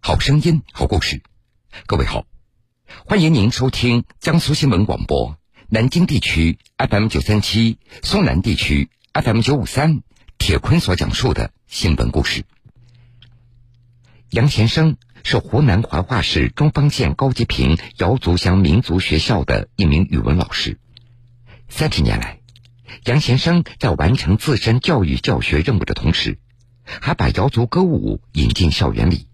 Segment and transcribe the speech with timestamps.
[0.00, 1.22] 好声音，好故事。
[1.86, 2.26] 各位好，
[3.06, 10.02] 欢迎您收听江苏新闻广播南京地区 FM 九三七、苏南地区 FM 九五三。
[10.38, 12.44] 铁坤所讲述的新闻故事。
[14.30, 20.80] 杨贤生是湖南怀化市中方县高级坪瑶族乡民族学校的一名语文老师。
[21.68, 22.40] 三十年来，
[23.04, 26.40] 杨贤生在完成自身教育教学任务的同时，
[26.84, 29.26] 还把瑶族歌舞引进校园里，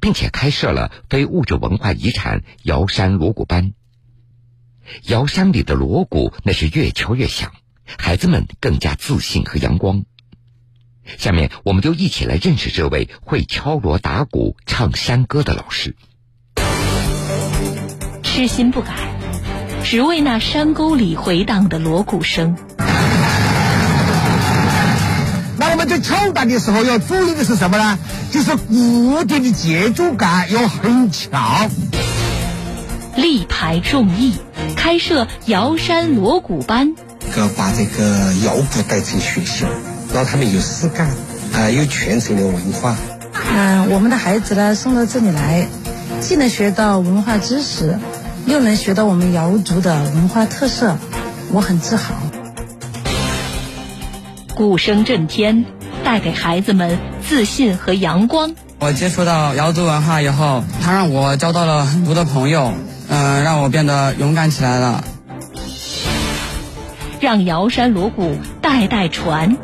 [0.00, 3.72] 并且开设了非物质文化遗产瑶山锣鼓班。
[5.04, 7.52] 瑶山里的锣鼓那是越敲越响，
[7.98, 10.04] 孩子们更加自信和阳光。
[11.16, 15.96] 下面，我们就一起来认识这位会敲锣打鼓、唱山歌的老师。
[18.22, 18.94] 痴心不改，
[19.84, 22.56] 只为那山沟里回荡的锣鼓声。
[25.88, 27.98] 在敲打的时候要注意的是什么呢？
[28.30, 31.70] 就是鼓点的节奏感要很强。
[33.16, 34.34] 力排众议，
[34.76, 36.94] 开设瑶山锣鼓班，
[37.36, 39.66] 要把这个摇鼓带进学校。
[40.14, 41.08] 让他们有事干，
[41.52, 42.96] 啊，有传承的文化。
[43.54, 45.66] 嗯，我们的孩子呢送到这里来，
[46.20, 47.98] 既能学到文化知识，
[48.46, 50.96] 又能学到我们瑶族的文化特色，
[51.52, 52.14] 我很自豪。
[54.54, 55.66] 鼓声震天，
[56.08, 58.54] 带给孩子们自信和阳光。
[58.78, 62.72] 我接触到瑶族文化以后，它让我交到了很多的朋友，
[63.10, 65.04] 嗯，让我变得勇敢起来了。
[67.20, 69.58] 让瑶山锣鼓代代传。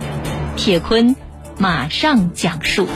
[0.55, 1.17] 铁坤
[1.57, 2.89] 马上讲述。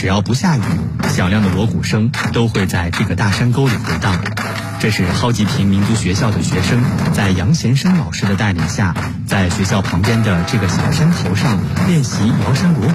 [0.00, 0.62] 只要不下雨，
[1.14, 4.18] 响亮的锣鼓声都会在这个大山沟里回荡。
[4.80, 8.94] 这是蒿集坪民族学校的学生在杨贤生老师的带领下，
[9.26, 12.94] 在学校旁边的这个小山头上练习摇山锣鼓。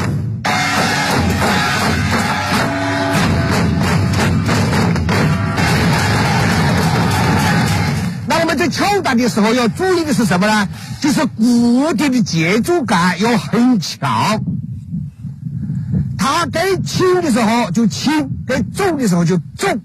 [8.27, 10.67] 那我们在敲打的时候要注意的是什么呢？
[11.01, 14.41] 就是鼓点的节奏感要很强。
[16.25, 19.81] 它该轻的时候就轻，该重的时候就重，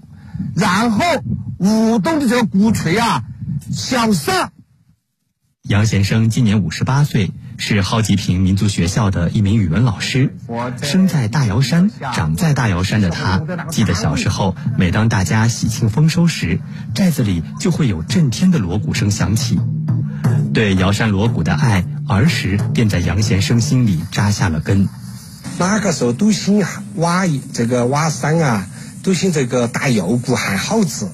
[0.55, 1.05] 然后。
[1.59, 3.21] 舞动的这个鼓槌啊，
[3.71, 4.51] 向上。
[5.61, 10.35] 杨先生今年五十八岁，是蒿集坪民族学校的一名语文老师。
[10.81, 16.59] 生在大瑶山，长在大瑶山的他，记得小时候，每当大家喜庆丰收时，
[16.95, 19.59] 寨子里就会有震天的锣鼓声响起。
[20.55, 24.89] 对瑶山锣鼓的爱，儿时便在杨先生心里扎下了根。
[25.61, 28.67] 那个时候都兴挖这个挖山啊，
[29.03, 31.11] 都兴这个打腰鼓喊号子。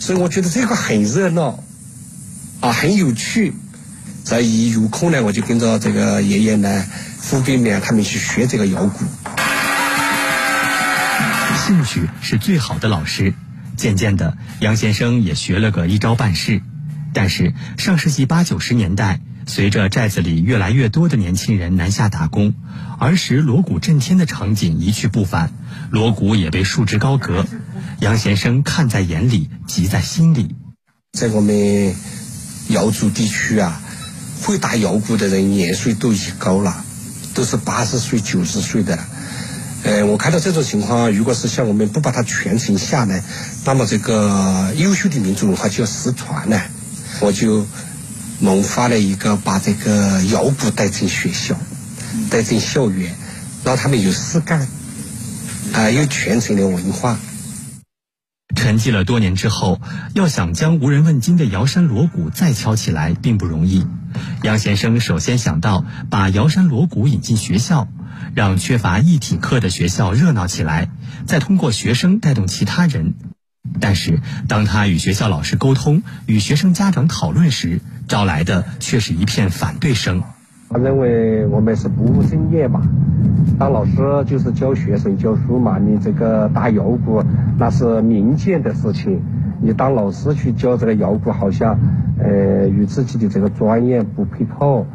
[0.00, 1.62] 所以我觉得这个很热闹，
[2.58, 3.54] 啊，很有趣。
[4.24, 6.84] 在一有空呢，我就跟着这个爷爷呢、
[7.20, 9.04] 父辈们他们去学这个摇鼓。
[11.64, 13.32] 兴趣是最好的老师。
[13.76, 16.62] 渐渐的，杨先生也学了个一招半式。
[17.14, 22.54] 但是上世纪八九十年代，随着寨子里越来越多的年轻人南下打工，
[22.98, 25.52] 儿时锣鼓震天的场景一去不返，
[25.90, 27.46] 锣鼓也被束之高阁。
[28.00, 30.54] 杨先生看在眼里，急在心里。
[31.12, 31.94] 在我们
[32.68, 33.80] 瑶族地区啊，
[34.42, 36.84] 会打摇鼓的人年岁都已高了，
[37.34, 38.98] 都是八十岁、九十岁的。
[39.84, 43.22] 呃，我看到这种情况，如果是像我们不把它传承下来，
[43.64, 46.62] 那么这个优秀的民族文化就要失传了。
[47.20, 47.66] 我就
[48.42, 51.56] 萌发了一个把这个摇鼓带进学校，
[52.28, 53.14] 带进校园，
[53.64, 54.66] 让他们有事干，
[55.72, 57.16] 啊，有传承的文化。
[58.56, 59.80] 沉寂了多年之后，
[60.14, 63.86] 要想将无人问津的瑶山锣鼓再敲起来，并不容易。
[64.42, 67.86] 杨先生首先想到把瑶山锣鼓引进学校，
[68.34, 70.88] 让缺乏一体课的学校热闹起来，
[71.28, 73.14] 再通过学生带动其他人。
[73.80, 80.22] 但是，当他与学校老师沟通、与学生家长讨论时，招来的却是一片反对声。
[80.70, 82.80] 他认为我们是不务正业嘛，
[83.58, 83.92] 当老师
[84.26, 85.78] 就是教学生教书嘛。
[85.78, 87.22] 你这个打摇鼓
[87.58, 89.20] 那是民间的事情，
[89.62, 91.78] 你当老师去教这个摇鼓，好像
[92.18, 94.86] 呃与自己的这个专业不配套。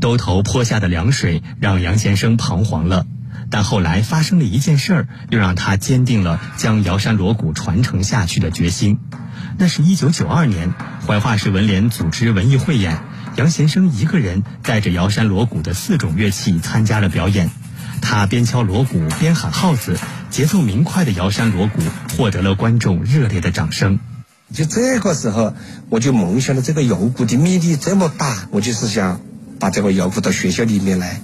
[0.00, 3.06] 兜头泼下的凉水让杨先生彷徨了，
[3.50, 8.98] 但后来发生了一件事儿，又让他坚定了将瑶山锣鼓传承下去的决心。
[9.60, 10.72] 那是一九九二年，
[11.04, 13.02] 怀化市文联组织文艺汇演。
[13.34, 17.50] 杨贤生一个人带着摇山锣鼓的四种乐器参加了表演。
[18.00, 19.98] 他边敲锣鼓边喊号子，
[20.30, 21.82] 节奏明快的摇山锣鼓
[22.16, 23.98] 获得了观众热烈的掌声。
[24.54, 25.52] 就这个时候，
[25.90, 29.20] 我就梦想了这个摇鼓的魅力这么大，我就是想
[29.58, 31.20] 把这个摇鼓到学校里面来，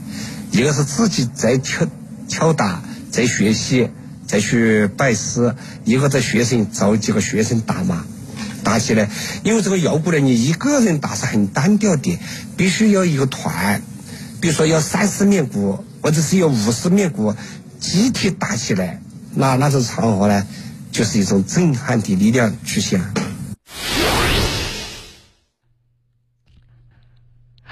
[0.51, 1.87] 一个是自己在敲
[2.27, 2.83] 敲打，
[3.13, 3.91] 在学习，
[4.27, 5.55] 再去拜师；
[5.85, 8.05] 一个在学生找几个学生打嘛。
[8.65, 9.09] 打起来，
[9.45, 12.19] 因为这个摇鼓呢，你一个人打是很单调的，
[12.57, 13.83] 必须要一个团，
[14.41, 17.37] 比如说要三十面鼓，或者是要五十面鼓，
[17.79, 19.01] 集体打起来，
[19.35, 20.47] 那那种场合呢，
[20.91, 23.01] 就是一种震撼的力量出现。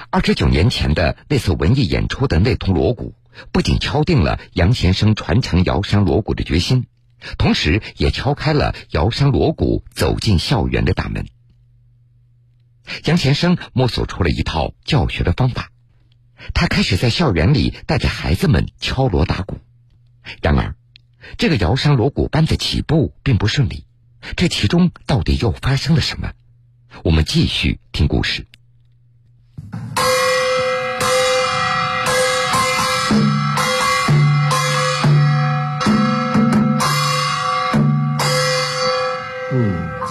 [0.09, 3.15] 二十九年前的那次文艺演出的那通锣鼓，
[3.51, 6.85] 不仅敲定了杨先生传承瑶山锣鼓的决心。
[7.37, 11.25] 同时，也敲开了摇山锣鼓走进校园的大门。
[13.05, 15.71] 杨先生摸索出了一套教学的方法，
[16.53, 19.59] 他开始在校园里带着孩子们敲锣打鼓。
[20.41, 20.75] 然而，
[21.37, 23.85] 这个摇山锣鼓班的起步并不顺利，
[24.35, 26.33] 这其中到底又发生了什么？
[27.03, 28.45] 我们继续听故事。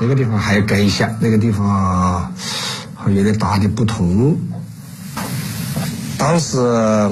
[0.03, 2.35] 这个地方还要改一下，那个地方
[2.97, 4.37] 还有点大的不同。
[6.19, 6.59] 当时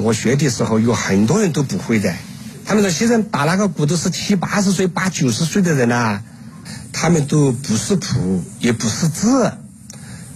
[0.03, 2.13] 我学的时候，有很多人都不会的。
[2.65, 6.21] 他们说现在打那个鼓都是七八十岁、八九十岁的人啦，
[6.91, 9.53] 他们都不是谱，也不识字，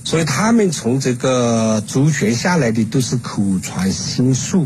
[0.05, 4.65] 所以他们从这个祖传下来的都是口传心术。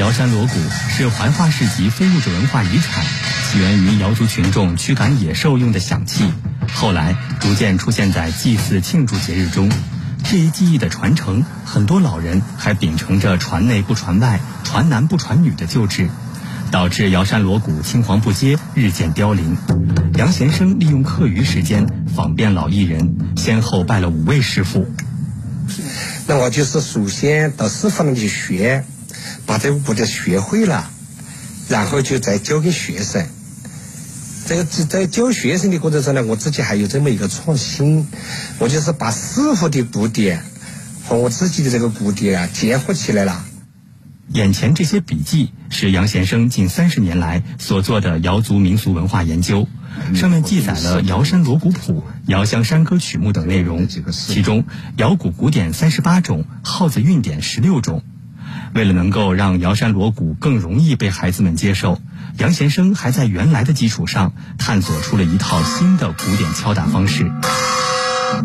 [0.00, 0.54] 瑶山锣鼓
[0.88, 3.04] 是怀化市级非物质文化遗产，
[3.52, 6.24] 起源于瑶族群众驱赶野兽用的响器，
[6.72, 9.70] 后来逐渐出现在祭祀庆祝节日中。
[10.24, 16.08] 这一技艺的传承，很多老人还秉承着传内不传外、传男不传女的旧制，
[16.70, 19.58] 导致瑶山锣鼓青黄不接，日渐凋零。
[20.14, 21.86] 杨贤生利用课余时间
[22.16, 24.88] 访遍老艺人，先后拜了五位师傅。
[26.26, 28.86] 那我就是首先到师傅那里去学。
[29.50, 30.88] 把这个鼓点学会了，
[31.68, 33.26] 然后就再教给学生。
[34.46, 38.06] 这个在教学生的过程中呢，我自己还有这么一个创新，
[38.60, 40.44] 我就是把师傅的古典
[41.04, 43.44] 和我自己的这个古典啊结合起来了。
[44.32, 49.66] 眼前这些笔记是杨贤生近三十年来所做的瑶族民俗文化研究，
[50.14, 54.64] 上面记载了瑶山锣鼓谱、瑶乡山歌曲目等内容，其中
[54.96, 58.04] 瑶鼓鼓点三十八种，号子韵典十六种。
[58.72, 61.98] 为了能够让摇山锣鼓更容易被孩子们接受，
[62.38, 67.30] 杨先生还在原来的基础上探索出了一套新的古典敲打方式。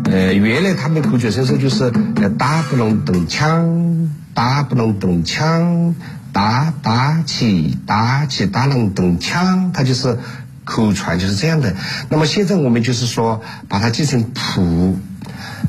[0.05, 1.91] 呃，原来他们口诀声说就是
[2.39, 5.93] 打不能动枪，打不能动枪，
[6.33, 10.17] 打打起打起打能动枪，它就是
[10.63, 11.75] 口传就是这样的。
[12.09, 14.97] 那么现在我们就是说把它记成谱，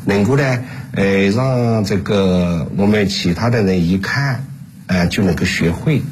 [0.06, 0.60] 能够呢。
[0.96, 4.46] 呃，让这个我们其他的人一看，
[4.86, 6.02] 呃，就能够学会。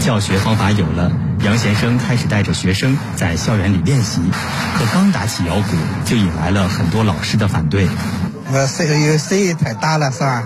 [0.00, 1.12] 教学方法有了，
[1.44, 4.20] 杨先生开始带着学生在校园里练习。
[4.76, 7.88] 可刚打起摇鼓，就引来了很多老师的反对。
[8.52, 10.44] 呃，声音声音太大了，是吧？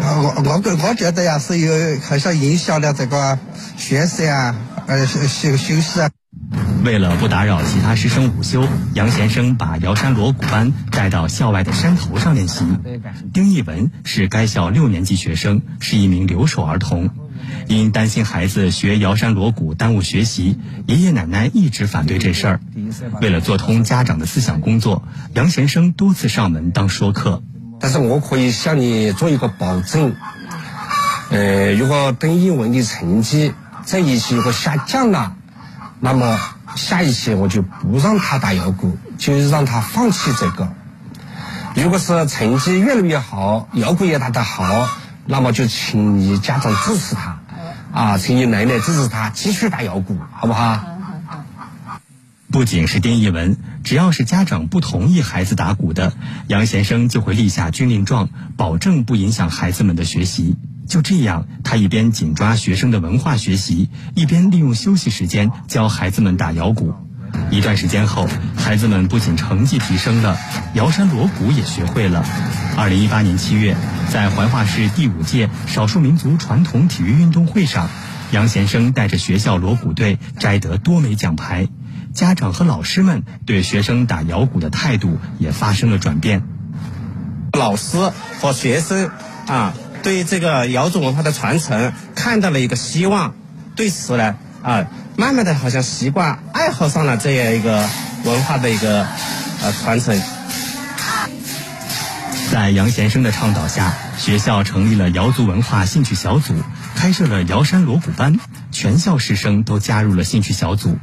[0.00, 3.38] 我我我觉得呀，是有好像影响了这个
[3.76, 6.10] 学生啊，呃休休休息啊。
[6.84, 12.64] 为了不打扰其他师生午休，杨先生把瑶山锣鼓班带到校外的山头上练习。
[13.32, 17.10] 丁义文是该校六年级学生，是一名留守儿童。
[17.66, 22.60] 因担心孩子学瑶山锣鼓耽误学习，爷爷奶奶一直反对这事儿。
[23.20, 25.02] 为了做通家长的思想工作，
[25.34, 27.42] 杨先生多次上门当说客。
[27.80, 30.14] 但是我可以向你做一个保证，
[31.30, 33.52] 呃，如果丁义文的成绩
[33.84, 35.36] 在一期如果下降了，
[36.00, 36.38] 那么。
[36.78, 40.72] 下一期我就不让他打摇鼓，就是让他放弃这个。
[41.74, 44.88] 如果是成绩越来越好，摇鼓也打得好，
[45.26, 47.40] 那么就请你家长支持他，
[47.92, 50.82] 啊，请你奶奶支持他继续打摇鼓，好不好？
[52.50, 56.14] 不仅是丁义文，只要是家长不同意孩子打鼓的，
[56.46, 60.56] 杨先生就会立下军令状，保证不影响孩子们的学习。
[60.88, 66.94] 就这样，他一边紧抓学生的文化学习，一边利用休息时间教孩子们打摇鼓。
[67.50, 68.26] 一段时间后，
[68.56, 70.38] 孩子们不仅成绩提升了，
[70.72, 72.24] 摇山锣鼓也学会了。
[72.74, 73.76] 二零一八年七月，
[74.10, 77.90] 在怀化市第五届少数民族传统体育运动会上，
[78.30, 81.68] 杨贤生带着学校锣鼓队摘得多枚奖牌，
[82.14, 86.42] 家长和老师们对学生打摇鼓的态度也发生了转变。
[87.52, 89.10] 老师和学生
[89.46, 93.34] 啊，对这个瑶族文化的传承看到了一个希望，
[93.76, 94.86] 对此呢啊，
[95.16, 97.88] 慢慢的好像习惯爱好上了这样一个
[98.24, 99.06] 文化的一个
[99.62, 100.20] 呃传承。
[102.50, 106.54] 在杨先生的倡导下，学校成立了瑶族文化兴趣小组，
[106.94, 108.38] 开设了瑶山锣鼓班，
[108.70, 110.96] 全校师生都加入了兴趣小组，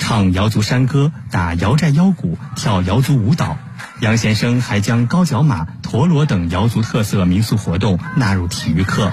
[0.00, 3.56] 唱瑶族山歌，打瑶寨腰鼓，跳瑶族舞蹈。
[4.00, 9.10] 杨先生还将高脚马、陀螺等瑶族特色民俗活动纳入体育课。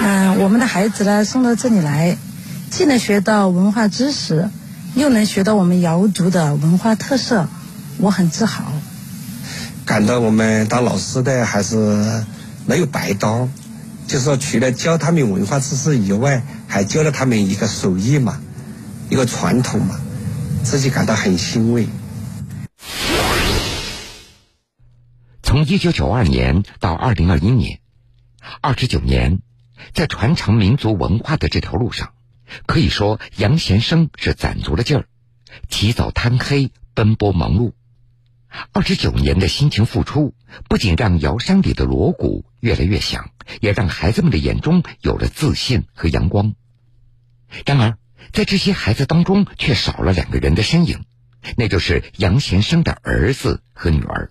[0.00, 2.16] 嗯，我们的孩子呢送到这里来，
[2.70, 4.50] 既能学到文化知识，
[4.96, 7.46] 又能学到我们瑶族的文化特色，
[7.98, 8.64] 我很自豪。
[9.84, 12.24] 感到我们当老师的还是
[12.66, 13.48] 没有白当，
[14.08, 18.40] 就是说除了教他们文化知识以外，还教了他们一个手艺嘛，
[19.08, 19.94] 一个传统嘛，
[20.64, 21.86] 自己感到很欣慰。
[25.58, 27.80] 从一九九二年到二零二一年，
[28.60, 29.40] 二十九年，
[29.92, 32.12] 在传承民族文化的这条路上，
[32.66, 35.08] 可以说杨贤生是攒足了劲儿，
[35.68, 37.72] 起早贪黑，奔波忙碌。
[38.70, 40.32] 二十九年的辛勤付出，
[40.68, 46.54] 不仅让瑶山里的锣鼓越来越响，也让孩子们的眼中有了自信和阳光。
[47.66, 47.98] 然而，
[48.32, 51.04] 在这些孩子当中，却少了两个人的身影，
[51.56, 54.30] 那就是杨贤生的儿子和女儿。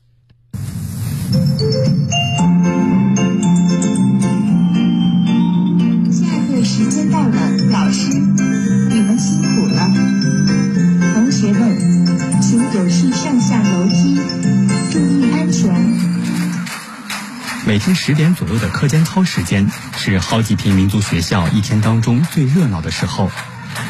[17.77, 23.29] 每天十点左右的课间操时间，是蒿集坪民族学校一天当中最热闹的时候。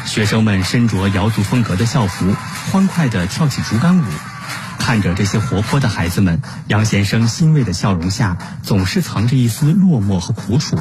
[0.04, 2.36] 学生们身着瑶族风格的校服，
[2.70, 4.04] 欢快地跳起竹竿舞。
[4.78, 10.78] 看着这些活泼的孩子们，杨先生欣慰的笑容下，总是藏着一丝落寞和苦楚。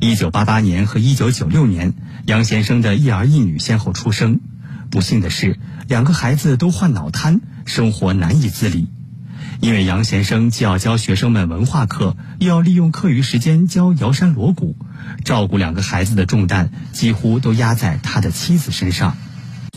[0.00, 4.40] 一九八八年和一九九六年，杨先生的一儿一女先后出生。
[4.90, 8.88] 不幸的是，两个孩子都患脑瘫，生活难以自理。
[9.60, 14.76] 因为杨先生既要教学生们文化课，又要利用课余时间教瑶山锣鼓，
[15.24, 19.16] 照顾两个孩子的重担几乎都压在他的妻子身上。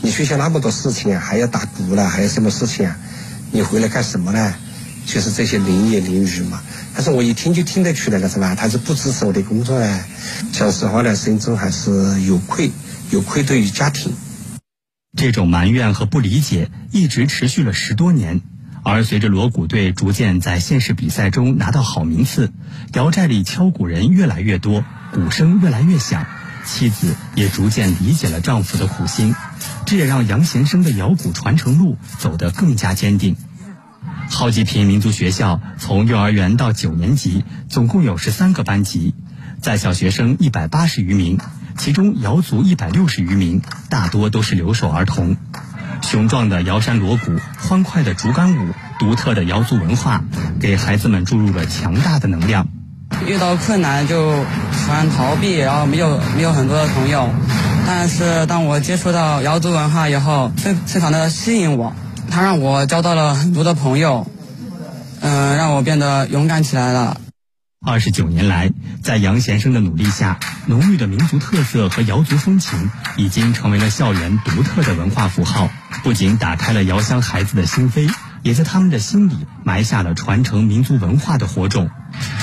[0.02, 2.96] 你学校那么多事情啊，还要打鼓了，还有什么事情啊？
[3.52, 4.54] 你回来干什么呢？
[5.06, 6.62] 就是这些淋雨淋雨嘛。
[6.94, 8.54] 但是我一听就听得出来了，是吧？
[8.54, 10.04] 他是不支持我的工作呢。
[10.52, 12.70] 讲实话呢，心中还是有愧，
[13.10, 14.12] 有愧对于家庭。
[15.16, 18.40] 这种埋怨和不理解一直持续了十多年。
[18.82, 22.52] 而随着锣鼓队逐渐在县市比赛中拿到好名次，
[22.94, 26.26] 瑶寨里敲鼓人越来越多，鼓声越来越响，
[26.64, 29.34] 妻子也逐渐理解了丈夫的苦心。
[29.84, 33.36] 这也让杨贤生的摇鼓传承路走得更加坚定。
[34.30, 39.14] 蒿集坪民族学校从幼儿园到九年级，总共有十三个班级，
[39.60, 41.38] 在校学生一百八十余名，
[41.76, 45.36] 其中瑶族一百六十余名，大多都是留守儿童。
[46.02, 50.22] 雄壮的瑶山锣鼓，欢快的竹竿舞，独特的瑶族文化，
[50.60, 52.68] 给孩子们注入了强大的能量。
[53.26, 54.32] 遇到困难就
[54.72, 57.28] 喜欢逃避，然后没有没有很多的朋友。
[57.86, 61.92] 但是当我接触到瑶族文化以后，非非常的吸引我，
[62.30, 64.30] 它让我交到了很多的朋友，
[65.20, 67.20] 嗯，让我变得勇敢起来了。
[67.84, 68.70] 二十九年来，
[69.02, 75.68] 在杨先生的努力下，浓郁的民族特色和瑶族风情已经成为了校园独特的文化符号，
[76.02, 78.12] 不仅打开了瑶乡孩子的心扉，
[78.42, 81.90] 也在他们的心里埋下了传承民族文化的火种，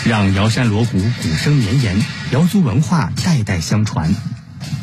[0.04, 4.14] 让瑶山锣鼓鼓声绵延，瑶族文化代代相传。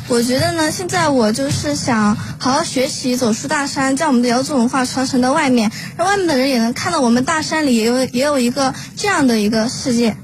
[0.06, 10.16] 我觉得呢，现在我就是想好好学习，走出大山，将我们的瑶族文化传承到外面，让外面的人也能看到我们大山里也有也有一个这样的一个世界。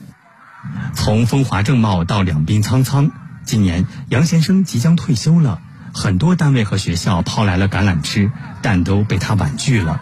[1.11, 3.11] 从风华正茂到两鬓苍苍，
[3.45, 5.61] 今年杨先生即将退休了，
[5.93, 8.31] 很多单位和学校抛来了橄榄枝，
[8.63, 10.01] 但都被他婉拒了。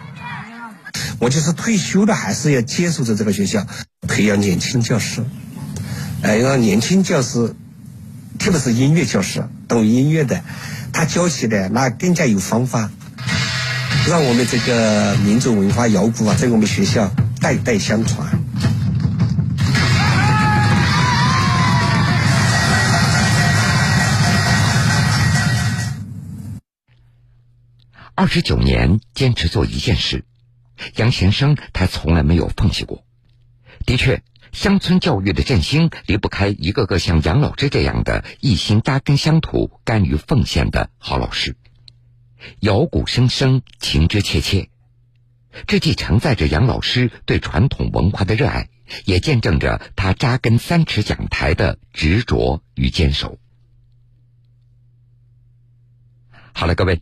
[1.17, 3.65] 我就是退休了，还是要接受着这个学校，
[4.07, 5.25] 培养年轻教师，
[6.21, 7.55] 哎，让年轻教师，
[8.37, 10.43] 特别是音乐教师，懂音乐的，
[10.93, 12.91] 他教起来那更加有方法，
[14.07, 17.11] 让我们这个民族文化摇鼓啊，在我们学校
[17.41, 18.28] 代代相传。
[28.19, 30.25] 二十九年坚持做一件事，
[30.97, 33.05] 杨先生他从来没有放弃过。
[33.85, 41.55] 的确，乡村教育的振兴离不开一个个像杨老师这样的一心扎根乡土、甘于奉献的好老师。
[42.59, 44.67] 摇鼓声声，情之切切，
[45.65, 48.67] 这既承载着杨老师对传统文化的热爱，
[49.05, 53.39] 也见证着他扎根三尺讲台的执着与坚守。
[56.51, 57.01] 好了，各位，